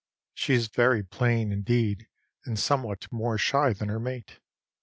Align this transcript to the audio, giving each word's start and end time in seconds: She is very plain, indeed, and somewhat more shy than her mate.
She 0.33 0.55
is 0.55 0.65
very 0.67 1.03
plain, 1.03 1.51
indeed, 1.51 2.07
and 2.43 2.57
somewhat 2.57 3.05
more 3.11 3.37
shy 3.37 3.71
than 3.71 3.89
her 3.89 3.99
mate. 3.99 4.39